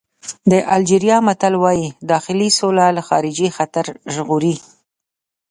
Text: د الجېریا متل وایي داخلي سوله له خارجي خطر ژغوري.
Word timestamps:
د 0.51 0.53
الجېریا 0.75 1.17
متل 1.27 1.53
وایي 1.63 1.87
داخلي 2.11 2.49
سوله 2.59 2.85
له 2.95 3.01
خارجي 3.07 3.47
خطر 3.57 3.85
ژغوري. 4.13 4.55